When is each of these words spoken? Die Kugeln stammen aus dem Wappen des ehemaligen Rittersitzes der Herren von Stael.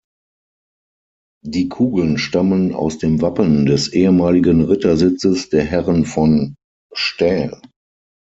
Die 1.45 1.69
Kugeln 1.69 2.17
stammen 2.17 2.73
aus 2.73 2.97
dem 2.97 3.21
Wappen 3.21 3.67
des 3.67 3.93
ehemaligen 3.93 4.61
Rittersitzes 4.61 5.49
der 5.49 5.63
Herren 5.63 6.05
von 6.05 6.55
Stael. 6.91 7.61